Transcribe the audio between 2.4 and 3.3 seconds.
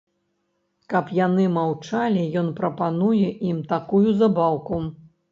ён прапануе